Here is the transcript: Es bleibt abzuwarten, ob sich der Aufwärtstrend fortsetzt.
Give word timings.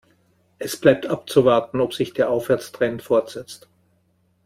Es 0.57 0.77
bleibt 0.77 1.05
abzuwarten, 1.05 1.79
ob 1.79 1.93
sich 1.93 2.11
der 2.11 2.31
Aufwärtstrend 2.31 3.03
fortsetzt. 3.03 3.69